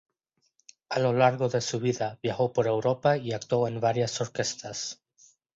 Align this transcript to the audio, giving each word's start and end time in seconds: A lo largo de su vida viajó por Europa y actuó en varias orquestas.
A 0.89 0.97
lo 0.99 1.13
largo 1.13 1.47
de 1.47 1.61
su 1.61 1.79
vida 1.79 2.17
viajó 2.23 2.53
por 2.53 2.65
Europa 2.65 3.17
y 3.19 3.33
actuó 3.33 3.67
en 3.67 3.79
varias 3.79 4.19
orquestas. 4.19 4.99